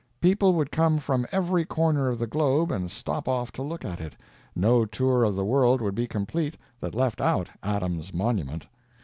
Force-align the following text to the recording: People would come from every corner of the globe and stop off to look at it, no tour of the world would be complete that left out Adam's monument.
People 0.19 0.53
would 0.55 0.71
come 0.71 0.97
from 0.97 1.27
every 1.31 1.63
corner 1.63 2.09
of 2.09 2.17
the 2.17 2.25
globe 2.25 2.71
and 2.71 2.89
stop 2.89 3.27
off 3.27 3.51
to 3.51 3.61
look 3.61 3.85
at 3.85 4.01
it, 4.01 4.15
no 4.55 4.83
tour 4.83 5.23
of 5.23 5.35
the 5.35 5.45
world 5.45 5.79
would 5.79 5.93
be 5.93 6.07
complete 6.07 6.57
that 6.79 6.95
left 6.95 7.21
out 7.21 7.47
Adam's 7.61 8.11
monument. 8.11 8.65